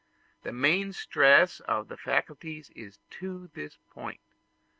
The 0.41 0.51
main 0.51 0.93
stress 0.93 1.59
of 1.59 1.87
the 1.87 1.95
faculties 1.95 2.71
is 2.71 2.97
to 3.19 3.51
this 3.53 3.77
point. 3.91 4.19